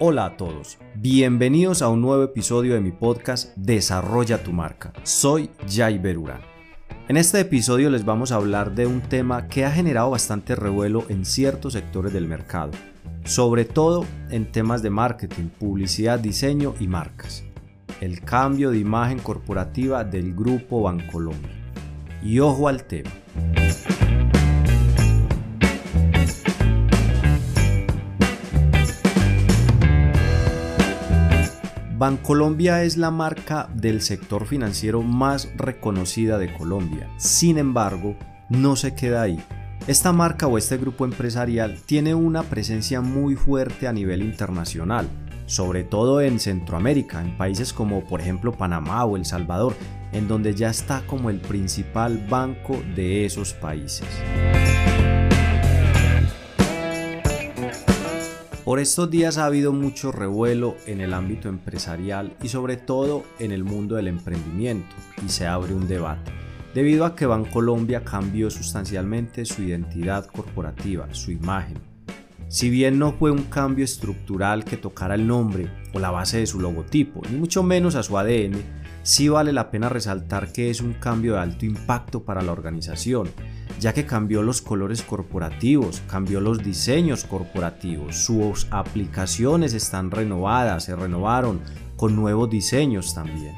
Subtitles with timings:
[0.00, 4.92] Hola a todos, bienvenidos a un nuevo episodio de mi podcast Desarrolla tu marca.
[5.02, 6.40] Soy Jai Berura.
[7.08, 11.04] En este episodio les vamos a hablar de un tema que ha generado bastante revuelo
[11.08, 12.70] en ciertos sectores del mercado,
[13.24, 17.42] sobre todo en temas de marketing, publicidad, diseño y marcas.
[18.00, 21.50] El cambio de imagen corporativa del grupo Bancolombia.
[22.22, 23.10] Y ojo al tema.
[31.98, 37.10] Bancolombia es la marca del sector financiero más reconocida de Colombia.
[37.16, 38.14] Sin embargo,
[38.48, 39.42] no se queda ahí.
[39.88, 45.08] Esta marca o este grupo empresarial tiene una presencia muy fuerte a nivel internacional,
[45.46, 49.74] sobre todo en Centroamérica, en países como por ejemplo Panamá o El Salvador,
[50.12, 54.06] en donde ya está como el principal banco de esos países.
[58.68, 63.50] Por estos días ha habido mucho revuelo en el ámbito empresarial y sobre todo en
[63.50, 66.32] el mundo del emprendimiento y se abre un debate.
[66.74, 71.78] Debido a que Bancolombia cambió sustancialmente su identidad corporativa, su imagen.
[72.48, 76.46] Si bien no fue un cambio estructural que tocara el nombre o la base de
[76.46, 78.62] su logotipo, ni mucho menos a su ADN,
[79.02, 83.30] sí vale la pena resaltar que es un cambio de alto impacto para la organización
[83.78, 90.96] ya que cambió los colores corporativos, cambió los diseños corporativos, sus aplicaciones están renovadas, se
[90.96, 91.60] renovaron
[91.96, 93.54] con nuevos diseños también.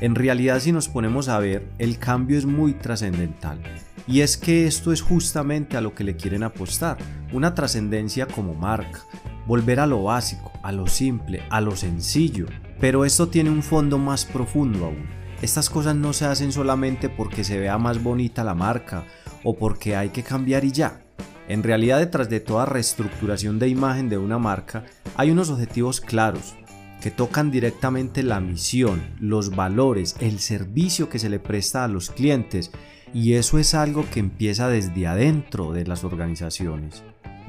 [0.00, 3.60] En realidad si nos ponemos a ver, el cambio es muy trascendental.
[4.08, 6.98] Y es que esto es justamente a lo que le quieren apostar,
[7.32, 9.00] una trascendencia como marca,
[9.46, 12.46] volver a lo básico, a lo simple, a lo sencillo.
[12.80, 17.42] Pero esto tiene un fondo más profundo aún estas cosas no se hacen solamente porque
[17.42, 19.04] se vea más bonita la marca
[19.42, 21.00] o porque hay que cambiar y ya.
[21.48, 24.84] En realidad detrás de toda reestructuración de imagen de una marca
[25.16, 26.54] hay unos objetivos claros
[27.00, 32.10] que tocan directamente la misión, los valores, el servicio que se le presta a los
[32.10, 32.70] clientes
[33.12, 37.02] y eso es algo que empieza desde adentro de las organizaciones.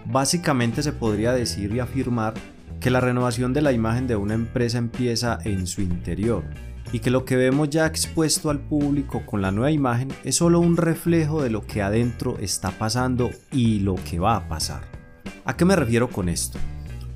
[0.05, 2.33] Básicamente se podría decir y afirmar
[2.79, 6.43] que la renovación de la imagen de una empresa empieza en su interior
[6.93, 10.59] y que lo que vemos ya expuesto al público con la nueva imagen es solo
[10.59, 14.83] un reflejo de lo que adentro está pasando y lo que va a pasar.
[15.43, 16.59] ¿A qué me refiero con esto?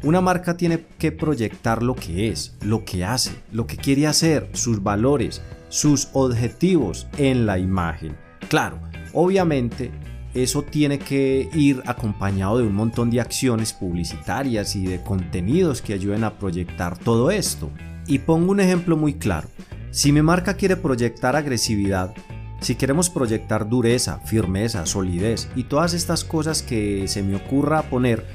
[0.04, 4.50] Una marca tiene que proyectar lo que es, lo que hace, lo que quiere hacer,
[4.54, 8.18] sus valores, sus objetivos en la imagen.
[8.50, 8.80] Claro,
[9.14, 9.92] obviamente
[10.34, 15.94] eso tiene que ir acompañado de un montón de acciones publicitarias y de contenidos que
[15.94, 17.70] ayuden a proyectar todo esto.
[18.08, 19.50] Y pongo un ejemplo muy claro.
[19.92, 22.14] Si mi marca quiere proyectar agresividad,
[22.62, 28.26] si queremos proyectar dureza, firmeza, solidez y todas estas cosas que se me ocurra poner,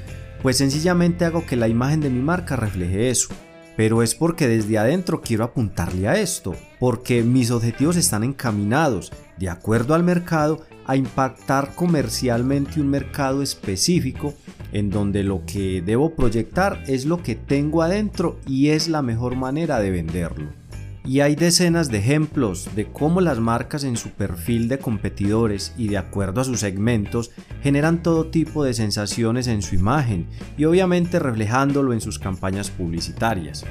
[0.41, 3.29] pues sencillamente hago que la imagen de mi marca refleje eso.
[3.75, 9.49] Pero es porque desde adentro quiero apuntarle a esto, porque mis objetivos están encaminados, de
[9.49, 14.33] acuerdo al mercado, a impactar comercialmente un mercado específico
[14.71, 19.35] en donde lo que debo proyectar es lo que tengo adentro y es la mejor
[19.35, 20.49] manera de venderlo.
[21.05, 25.89] Y hay decenas de ejemplos de cómo las marcas en su perfil de competidores y
[25.89, 30.27] de acuerdo a sus segmentos generan todo tipo de sensaciones en su imagen
[30.57, 33.65] y obviamente reflejándolo en sus campañas publicitarias.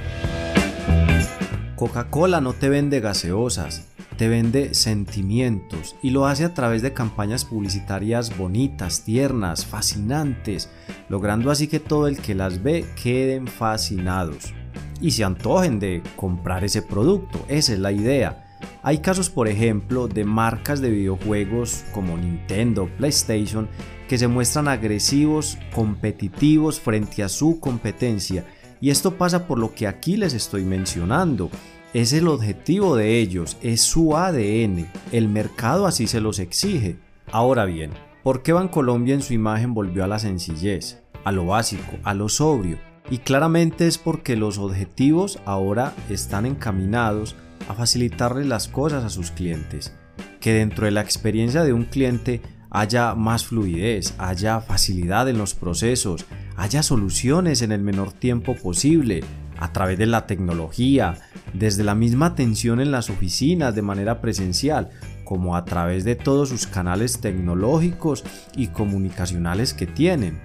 [1.74, 7.44] Coca-Cola no te vende gaseosas, te vende sentimientos y lo hace a través de campañas
[7.44, 10.70] publicitarias bonitas, tiernas, fascinantes,
[11.08, 14.52] logrando así que todo el que las ve queden fascinados
[15.00, 17.44] y se antojen de comprar ese producto.
[17.48, 18.44] Esa es la idea.
[18.84, 23.68] Hay casos, por ejemplo, de marcas de videojuegos como Nintendo, PlayStation,
[24.08, 28.44] que se muestran agresivos, competitivos frente a su competencia.
[28.80, 31.50] Y esto pasa por lo que aquí les estoy mencionando.
[31.94, 36.96] Es el objetivo de ellos, es su ADN, el mercado así se los exige.
[37.30, 37.90] Ahora bien,
[38.22, 42.30] ¿por qué Bancolombia en su imagen volvió a la sencillez, a lo básico, a lo
[42.30, 42.78] sobrio?
[43.10, 47.36] Y claramente es porque los objetivos ahora están encaminados
[47.68, 49.94] a facilitarle las cosas a sus clientes,
[50.40, 52.40] que dentro de la experiencia de un cliente
[52.70, 56.24] haya más fluidez, haya facilidad en los procesos,
[56.56, 59.22] haya soluciones en el menor tiempo posible,
[59.62, 61.14] a través de la tecnología,
[61.54, 64.90] desde la misma atención en las oficinas de manera presencial,
[65.24, 68.24] como a través de todos sus canales tecnológicos
[68.56, 70.40] y comunicacionales que tienen.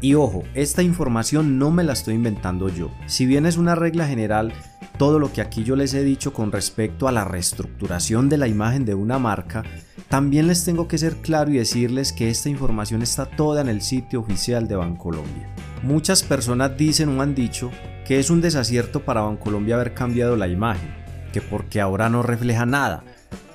[0.00, 2.90] Y ojo, esta información no me la estoy inventando yo.
[3.04, 4.54] Si bien es una regla general,
[4.96, 8.48] todo lo que aquí yo les he dicho con respecto a la reestructuración de la
[8.48, 9.64] imagen de una marca,
[10.08, 13.82] también les tengo que ser claro y decirles que esta información está toda en el
[13.82, 15.69] sitio oficial de Bancolombia.
[15.82, 17.70] Muchas personas dicen o han dicho
[18.06, 20.92] que es un desacierto para Bancolombia haber cambiado la imagen,
[21.32, 23.04] que porque ahora no refleja nada,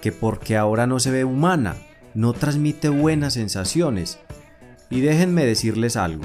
[0.01, 1.75] que porque ahora no se ve humana,
[2.13, 4.19] no transmite buenas sensaciones.
[4.89, 6.23] Y déjenme decirles algo,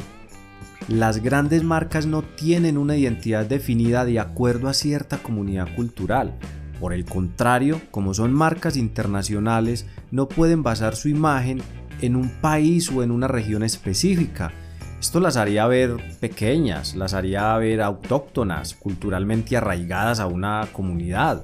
[0.88, 6.34] las grandes marcas no tienen una identidad definida de acuerdo a cierta comunidad cultural.
[6.80, 11.60] Por el contrario, como son marcas internacionales, no pueden basar su imagen
[12.00, 14.52] en un país o en una región específica.
[15.00, 21.42] Esto las haría ver pequeñas, las haría ver autóctonas, culturalmente arraigadas a una comunidad.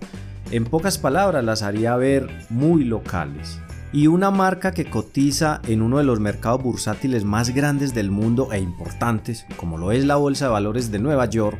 [0.50, 3.58] En pocas palabras, las haría ver muy locales
[3.94, 8.52] y una marca que cotiza en uno de los mercados bursátiles más grandes del mundo
[8.52, 11.56] e importantes, como lo es la Bolsa de Valores de Nueva York,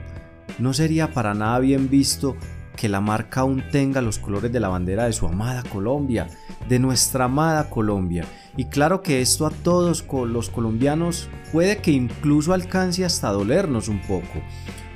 [0.59, 2.37] no sería para nada bien visto
[2.77, 6.29] que la marca aún tenga los colores de la bandera de su amada Colombia,
[6.69, 8.25] de nuestra amada Colombia.
[8.57, 14.01] Y claro que esto a todos los colombianos puede que incluso alcance hasta dolernos un
[14.01, 14.43] poco,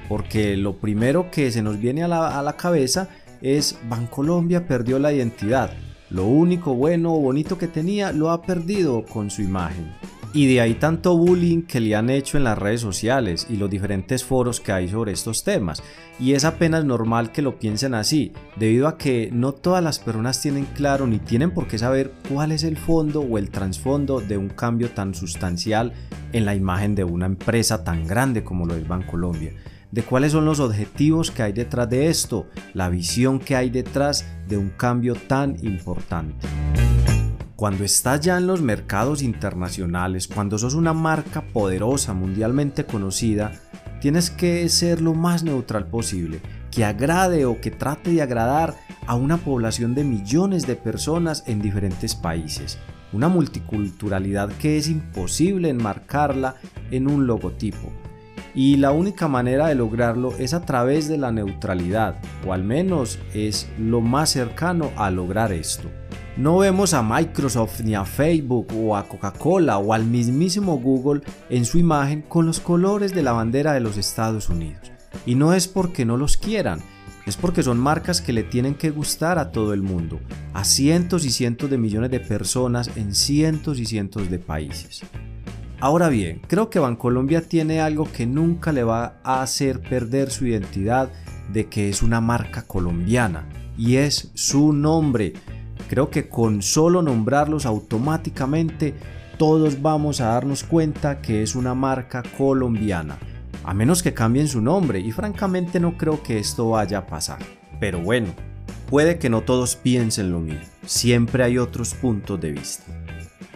[0.09, 3.09] porque lo primero que se nos viene a la, a la cabeza
[3.43, 5.73] es Bancolombia perdió la identidad,
[6.11, 9.93] lo único bueno o bonito que tenía lo ha perdido con su imagen.
[10.33, 13.69] Y de ahí tanto bullying que le han hecho en las redes sociales y los
[13.69, 15.83] diferentes foros que hay sobre estos temas.
[16.21, 20.41] Y es apenas normal que lo piensen así, debido a que no todas las personas
[20.41, 24.37] tienen claro ni tienen por qué saber cuál es el fondo o el trasfondo de
[24.37, 25.95] un cambio tan sustancial
[26.33, 29.53] en la imagen de una empresa tan grande como lo es Bancolombia
[29.91, 34.25] de cuáles son los objetivos que hay detrás de esto, la visión que hay detrás
[34.47, 36.47] de un cambio tan importante.
[37.61, 43.53] Cuando estás ya en los mercados internacionales, cuando sos una marca poderosa, mundialmente conocida,
[44.01, 46.41] tienes que ser lo más neutral posible,
[46.71, 48.77] que agrade o que trate de agradar
[49.07, 52.79] a una población de millones de personas en diferentes países.
[53.13, 56.57] Una multiculturalidad que es imposible enmarcarla
[56.91, 57.93] en un logotipo
[58.55, 62.17] y la única manera de lograrlo es a través de la neutralidad,
[62.47, 65.91] o al menos es lo más cercano a lograr esto.
[66.37, 71.65] No vemos a Microsoft ni a Facebook o a Coca-Cola o al mismísimo Google en
[71.65, 74.93] su imagen con los colores de la bandera de los Estados Unidos.
[75.27, 76.81] Y no es porque no los quieran,
[77.27, 80.21] es porque son marcas que le tienen que gustar a todo el mundo,
[80.55, 85.03] a cientos y cientos de millones de personas en cientos y cientos de países.
[85.81, 90.47] Ahora bien, creo que Bancolombia tiene algo que nunca le va a hacer perder su
[90.47, 91.11] identidad
[91.53, 95.33] de que es una marca colombiana y es su nombre.
[95.91, 98.95] Creo que con solo nombrarlos automáticamente
[99.39, 103.19] todos vamos a darnos cuenta que es una marca colombiana,
[103.65, 107.41] a menos que cambien su nombre y francamente no creo que esto vaya a pasar.
[107.81, 108.29] Pero bueno,
[108.89, 112.85] puede que no todos piensen lo mismo, siempre hay otros puntos de vista.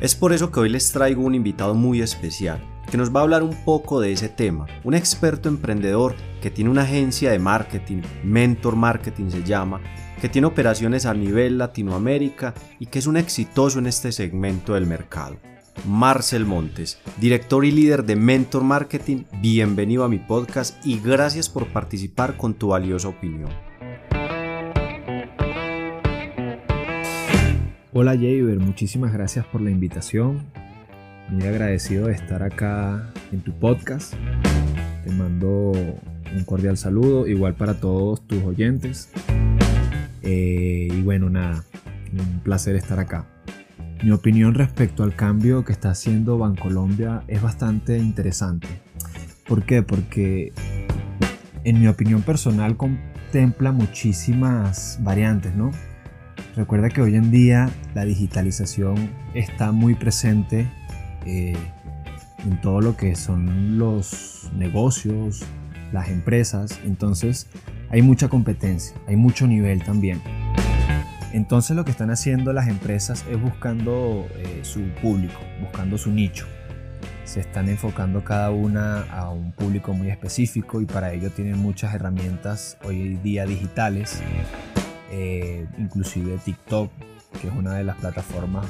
[0.01, 2.59] Es por eso que hoy les traigo un invitado muy especial,
[2.91, 6.71] que nos va a hablar un poco de ese tema, un experto emprendedor que tiene
[6.71, 9.81] una agencia de marketing, Mentor Marketing se llama,
[10.25, 14.87] que tiene operaciones a nivel Latinoamérica y que es un exitoso en este segmento del
[14.87, 15.37] mercado.
[15.87, 21.67] Marcel Montes, director y líder de Mentor Marketing, bienvenido a mi podcast y gracias por
[21.67, 23.51] participar con tu valiosa opinión.
[27.93, 30.47] Hola Javer, muchísimas gracias por la invitación.
[31.29, 34.15] Muy agradecido de estar acá en tu podcast.
[35.05, 39.11] Te mando un cordial saludo, igual para todos tus oyentes.
[40.25, 41.65] Eh, y bueno, nada,
[42.13, 43.27] un placer estar acá.
[44.03, 48.69] Mi opinión respecto al cambio que está haciendo Bancolombia es bastante interesante.
[49.47, 49.83] ¿Por qué?
[49.83, 50.53] Porque
[51.65, 55.71] en mi opinión personal contempla muchísimas variantes, ¿no?
[56.57, 60.71] Recuerda que hoy en día la digitalización está muy presente
[61.27, 61.57] eh,
[62.45, 65.45] en todo lo que son los negocios,
[65.93, 67.49] las empresas, entonces
[67.91, 70.21] hay mucha competencia, hay mucho nivel también.
[71.33, 76.47] Entonces lo que están haciendo las empresas es buscando eh, su público, buscando su nicho.
[77.25, 81.95] Se están enfocando cada una a un público muy específico y para ello tienen muchas
[81.95, 84.23] herramientas hoy día digitales
[85.17, 86.91] eh, inclusive TikTok,
[87.41, 88.67] que es una de las plataformas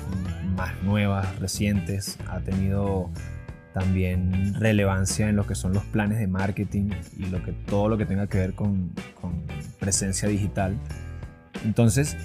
[0.54, 3.10] más nuevas, recientes, ha tenido
[3.74, 7.98] también relevancia en lo que son los planes de marketing y lo que, todo lo
[7.98, 8.92] que tenga que ver con,
[9.80, 10.78] presencia digital.
[11.64, 12.16] Entonces,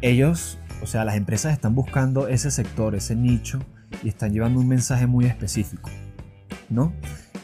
[0.00, 3.60] ellos, o sea, las empresas están buscando ese sector, ese nicho
[4.02, 5.90] y están llevando un mensaje muy específico,
[6.70, 6.94] ¿no?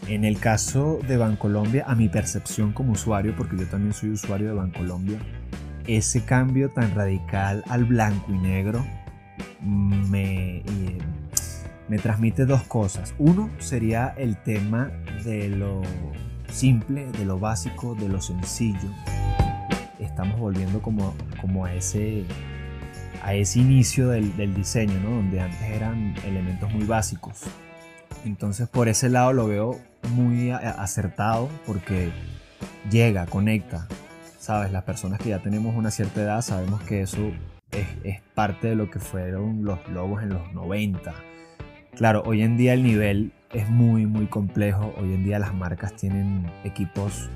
[0.08, 4.48] En el caso de Bancolombia, a mi percepción como usuario, porque yo también soy usuario
[4.48, 5.18] de Bancolombia,
[5.86, 8.84] ese cambio tan radical al blanco y negro
[9.60, 10.62] me,
[11.88, 13.14] me transmite dos cosas.
[13.18, 14.90] Uno sería el tema
[15.24, 15.82] de lo
[16.52, 18.90] simple, de lo básico, de lo sencillo.
[19.98, 22.24] Estamos volviendo como, como a, ese,
[23.22, 25.10] a ese inicio del, diseño, ¿no?
[25.10, 27.42] donde antes eran elementos muy básicos.
[28.24, 29.78] Entonces por ese lado lo veo
[30.10, 32.12] muy acertado porque
[32.90, 33.88] llega, conecta.
[34.38, 37.30] Sabes, las personas que ya tenemos una cierta edad sabemos que eso
[37.70, 41.14] es, es parte de lo que fueron los logos en los 90.
[41.96, 44.94] Claro, hoy en día el nivel es muy, muy complejo.
[44.98, 47.28] Hoy en día las marcas tienen equipos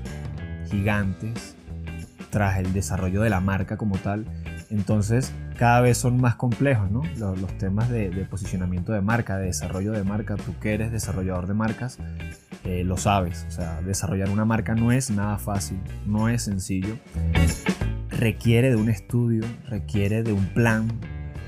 [0.69, 1.55] gigantes
[2.31, 4.25] tras el desarrollo de la marca como tal.
[4.69, 7.03] Entonces, cada vez son más complejos, ¿no?
[7.17, 10.35] Los, temas de, de, posicionamiento de marca, de desarrollo de marca.
[10.35, 11.99] Tú que eres desarrollador de marcas,
[12.65, 13.45] eh, lo sabes.
[13.47, 16.97] O sea, desarrollar una marca no es nada fácil, no es sencillo.
[18.09, 20.87] Requiere de un estudio, requiere de un plan,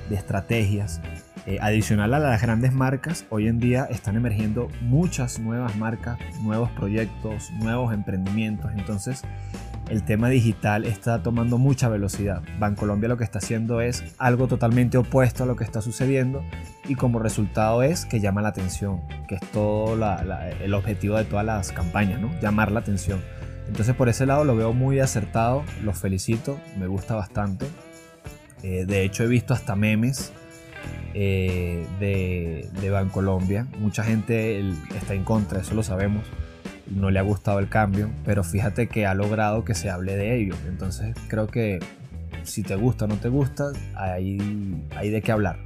[0.10, 1.02] de estrategias.
[1.46, 6.70] Eh, adicional a las grandes marcas, hoy en día están emergiendo muchas nuevas marcas, nuevos
[6.72, 8.72] proyectos, nuevos emprendimientos.
[8.76, 9.24] Entonces,
[9.90, 12.44] el tema digital está tomando mucha velocidad.
[12.60, 16.44] Bancolombia lo que está haciendo es algo totalmente opuesto a lo que está sucediendo
[16.88, 19.96] y como resultado es que llama la atención, que es todo
[20.62, 22.30] el objetivo de todas las campañas, ¿no?
[22.40, 23.20] Llamar la atención.
[23.68, 27.66] Entonces por ese lado lo veo muy acertado, los felicito, me gusta bastante.
[28.62, 30.34] Eh, de hecho he visto hasta memes
[31.14, 33.68] eh, de, de Bancolombia.
[33.80, 34.60] Mucha gente
[34.96, 36.24] está en contra, eso lo sabemos
[36.90, 40.36] no le ha gustado el cambio, pero fíjate que ha logrado que se hable de
[40.36, 40.56] ello.
[40.68, 41.80] Entonces creo que
[42.44, 45.60] si te gusta o no te gusta, hay, hay de qué hablar.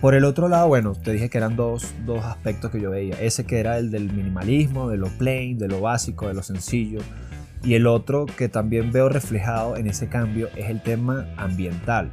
[0.00, 3.20] Por el otro lado, bueno, te dije que eran dos, dos aspectos que yo veía.
[3.20, 7.00] Ese que era el del minimalismo, de lo plain, de lo básico, de lo sencillo.
[7.64, 12.10] Y el otro que también veo reflejado en ese cambio es el tema ambiental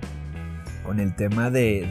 [0.84, 1.88] con el tema de,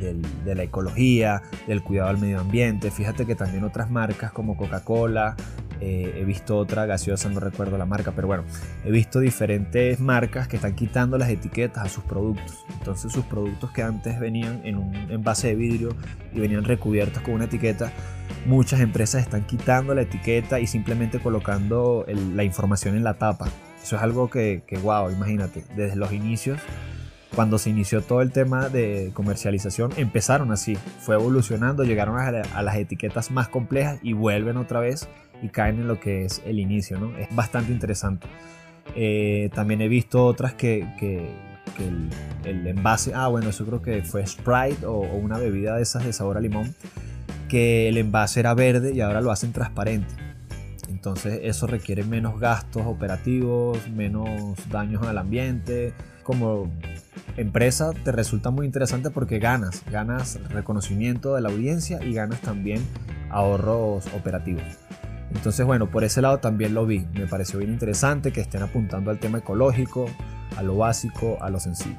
[0.00, 2.90] de, de, la ecología, del cuidado al medio ambiente.
[2.90, 5.36] Fíjate que también otras marcas como Coca-Cola,
[5.80, 8.44] eh, he visto otra gaseosa, no recuerdo la marca, pero bueno,
[8.84, 12.64] he visto diferentes marcas que están quitando las etiquetas a sus productos.
[12.78, 15.96] Entonces sus productos que antes venían en un envase de vidrio
[16.32, 17.92] y venían recubiertos con una etiqueta,
[18.46, 23.48] muchas empresas están quitando la etiqueta y simplemente colocando el, la información en la tapa.
[23.82, 26.58] Eso es algo que, que, wow, imagínate, desde los inicios
[27.36, 32.76] cuando se inició todo el tema de comercialización, empezaron así, fue evolucionando, llegaron a, las
[32.76, 35.06] etiquetas más complejas y vuelven otra vez
[35.42, 37.14] y caen en lo que es el inicio, ¿no?
[37.18, 38.26] Es bastante interesante.
[38.94, 40.88] Eh, también he visto otras que,
[41.78, 46.06] el, envase, ah bueno, eso creo que fue Sprite o, o, una bebida de esas
[46.06, 46.74] de sabor a limón,
[47.50, 50.14] que el envase era verde y ahora lo hacen transparente.
[50.88, 55.92] Entonces eso requiere menos gastos operativos, menos daños al ambiente.
[56.22, 56.72] Como
[57.36, 62.82] empresa te resulta muy interesante porque ganas, ganas reconocimiento de la audiencia y ganas también
[63.30, 64.64] ahorros operativos.
[65.34, 67.06] Entonces, bueno, por ese lado también lo vi.
[67.12, 70.06] Me pareció bien interesante que estén apuntando al tema ecológico,
[70.56, 71.96] a lo básico, a lo sencillo.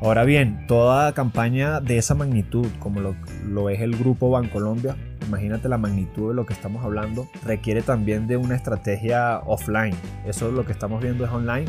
[0.00, 4.96] Ahora bien, toda campaña de esa magnitud, como lo, es el grupo Bancolombia,
[5.28, 9.94] imagínate la magnitud de lo que estamos hablando, requiere también de una estrategia offline.
[10.26, 11.66] Eso es lo que estamos viendo es online,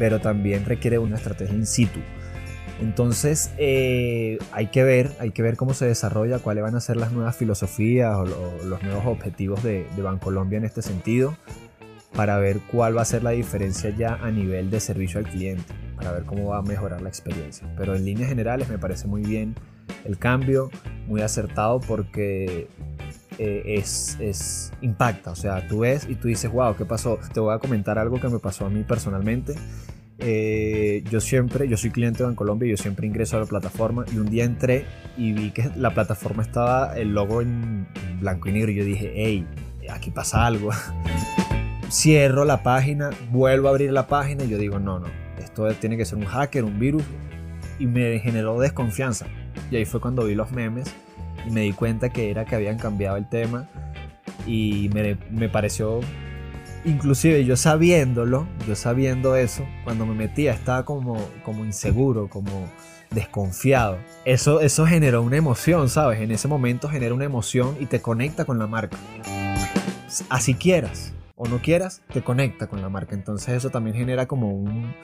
[0.00, 2.00] pero también requiere una estrategia in situ.
[2.80, 6.96] Entonces eh, hay que ver, hay que ver cómo se desarrolla, cuáles van a ser
[6.96, 11.36] las nuevas filosofías o, o los nuevos objetivos de, de Bancolombia en este sentido,
[12.16, 15.74] para ver cuál va a ser la diferencia ya a nivel de servicio al cliente,
[15.96, 17.68] para ver cómo va a mejorar la experiencia.
[17.76, 19.54] Pero en líneas generales me parece muy bien
[20.06, 20.70] el cambio,
[21.06, 22.68] muy acertado porque
[23.42, 27.18] eh, es, es, impacta, o sea, tú ves y tú dices, wow, ¿qué pasó?
[27.32, 29.54] Te voy a comentar algo que me pasó a mí personalmente.
[30.18, 34.04] Eh, yo siempre, yo soy cliente de Bancolombia y yo siempre ingreso a la plataforma.
[34.12, 34.84] Y un día entré
[35.16, 37.88] y vi que la plataforma estaba el logo en
[38.20, 38.72] blanco y negro.
[38.72, 39.46] Y yo dije, hey,
[39.88, 40.68] aquí pasa algo.
[41.90, 45.06] Cierro la página, vuelvo a abrir la página y yo digo, no, no,
[45.38, 47.04] esto tiene que ser un hacker, un virus
[47.78, 49.28] y me generó desconfianza.
[49.70, 50.94] Y ahí fue cuando vi los memes
[51.46, 53.68] y me di cuenta que era que habían cambiado el tema
[54.46, 56.00] y me, me pareció
[56.84, 62.68] inclusive yo sabiéndolo, yo sabiendo eso, cuando me metía estaba como, como inseguro, como
[63.10, 63.98] desconfiado.
[64.24, 66.20] Eso, eso generó una emoción, ¿sabes?
[66.20, 68.96] En ese momento genera una emoción y te conecta con la marca.
[70.28, 73.14] Así quieras o no quieras, te conecta con la marca.
[73.14, 74.94] Entonces eso también genera como un,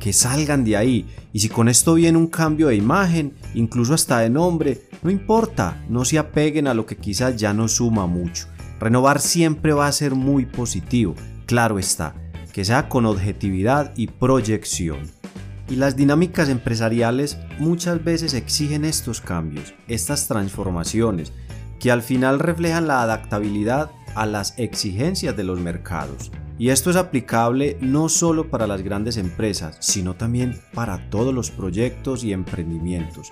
[0.00, 4.20] que salgan de ahí y si con esto viene un cambio de imagen, incluso hasta
[4.20, 8.46] de nombre, no importa, no se apeguen a lo que quizás ya no suma mucho.
[8.80, 12.14] Renovar siempre va a ser muy positivo, claro está,
[12.54, 15.10] que sea con objetividad y proyección.
[15.68, 21.32] Y las dinámicas empresariales muchas veces exigen estos cambios, estas transformaciones,
[21.80, 26.30] que al final reflejan la adaptabilidad a las exigencias de los mercados.
[26.58, 31.50] Y esto es aplicable no solo para las grandes empresas, sino también para todos los
[31.50, 33.30] proyectos y emprendimientos,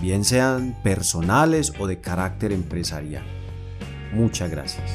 [0.00, 3.24] bien sean personales o de carácter empresarial.
[4.12, 4.90] Muchas gracias.